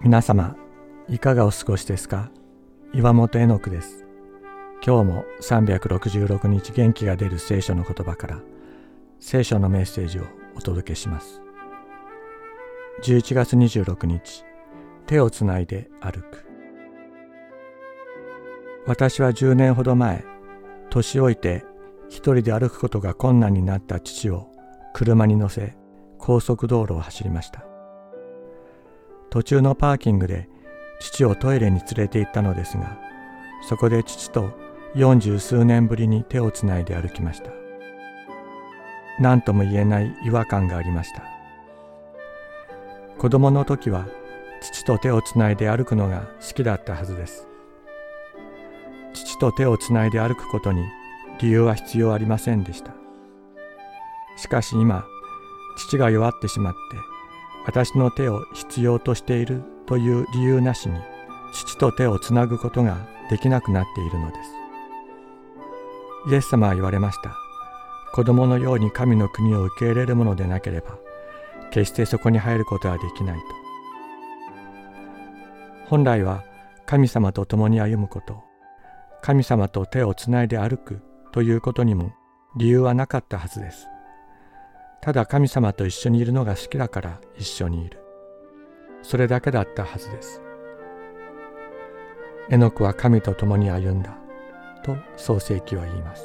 [0.00, 0.56] 皆様
[1.08, 2.30] いかがお過ごしですか？
[2.92, 4.04] 岩本絵の句です。
[4.86, 8.40] 今日も366日元気が出る聖書の言葉から
[9.18, 10.24] 聖書のメッセージを
[10.56, 11.40] お届けします。
[13.02, 14.44] 11月26日
[15.06, 16.46] 手をつないで歩く。
[18.86, 20.22] 私は10年ほど前
[20.90, 21.64] 年老いて
[22.10, 24.52] 一人で歩くことが困難になった父を
[24.92, 25.74] 車に乗せ
[26.26, 27.66] 高速道路を走りました。
[29.28, 30.48] 途中のパーキングで
[30.98, 32.96] 父をトイレに連れて行ったのですが
[33.68, 34.50] そこで父と
[34.94, 37.50] 四十数年ぶりに手をつないで歩きました。
[39.20, 41.24] 何とも言えない違和感がありました。
[43.18, 44.06] 子供の時は
[44.62, 47.46] 父と手をつないで歩くのが好きだったはずです。
[49.12, 50.86] 父と手をつないで歩くことに
[51.38, 52.92] 理由は必要ありませんでした。
[54.36, 55.04] しかし今
[55.76, 56.78] 父が弱ってしまって
[57.66, 60.98] 私の手を必要としているという理由なしに
[61.52, 64.50] 父と手をつなぐことができなくなっているのです。
[66.30, 67.36] イエス様は言われました。
[68.12, 70.98] 子供のように神の国を受け入れるものでなければ
[71.70, 73.42] 決してそこに入ることはできないと。
[75.86, 76.44] 本来は
[76.86, 78.42] 神様と共に歩むこと
[79.22, 82.12] 神様と手をつないで歩くということにも
[82.56, 83.88] 理由はなかったはずです。
[85.04, 87.98] ただ神様と一緒にいるのが好きだから一緒にいる。
[89.02, 90.40] それだけだったはずです。
[92.48, 94.16] エノクは神と共に歩んだ。
[94.82, 96.24] と創世記は言います。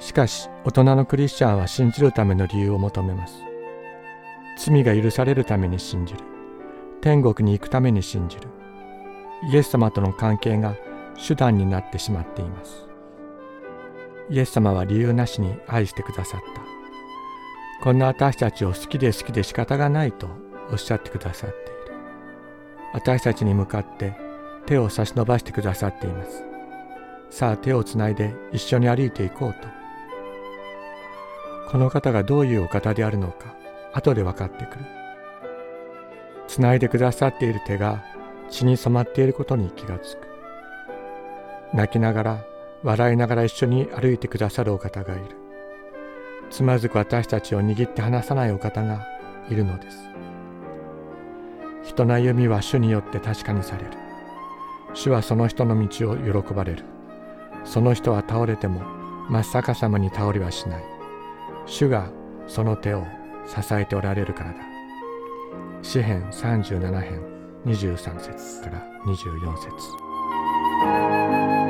[0.00, 3.36] しかし大人のクリスチャンは信じるための理由を求めます。
[4.58, 6.20] 罪が許されるために信じる。
[7.00, 8.48] 天国に行くために信じる。
[9.50, 10.76] イエス様との関係が
[11.26, 12.86] 手段になってしまっています。
[14.28, 16.71] イエス様は理由なしに愛してくださった。
[17.82, 20.28] こんな私たちを好きで好きで仕方がないと
[20.70, 21.58] おっしゃってくださってい
[21.90, 21.94] る。
[22.94, 24.16] 私たちに向かって
[24.66, 26.44] 手を差し伸ばしてくださっています。
[27.28, 29.68] さあ手をつないで一緒に歩いていこうと。
[31.72, 33.52] この方がどういうお方であるのか
[33.92, 34.84] 後で分かってくる。
[36.46, 38.04] つないでくださっている手が
[38.48, 40.28] 血に染まっていることに気がつく。
[41.74, 42.44] 泣きながら
[42.84, 45.41] 笑いながら一緒に歩いてくださるお方がいる。
[46.52, 49.08] つまずく私たちを握って離さないお方が
[49.48, 50.10] いるのです。
[51.82, 53.90] 人の歩みは主によって確かにされる。
[54.92, 56.84] 主はその人の道を喜ばれる。
[57.64, 58.82] その人は倒れても
[59.30, 60.84] 真っ逆さまに倒れはしない。
[61.64, 62.10] 主が
[62.46, 63.06] その手を
[63.46, 64.58] 支えておられるからだ。
[65.80, 67.22] 詩編37編
[67.64, 69.56] 23節から24
[71.56, 71.61] 節。